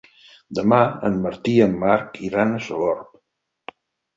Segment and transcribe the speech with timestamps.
[0.59, 0.79] Demà
[1.09, 3.77] en Martí i en Marc iran a Sogorb.